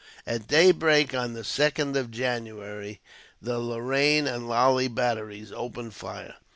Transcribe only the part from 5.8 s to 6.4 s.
fire.